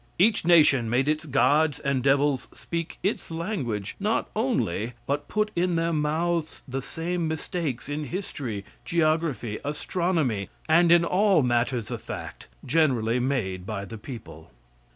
[0.17, 5.75] Each nation made its gods and devils speak its language not only, but put in
[5.75, 12.47] their mouths the same mistakes in history, geography, astronomy, and in all matters of fact,
[12.65, 14.49] generally made by the people.